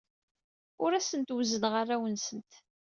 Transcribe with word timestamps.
Ur 0.83 0.91
asent-wezzneɣ 0.93 1.73
arraw-nsent. 1.81 2.51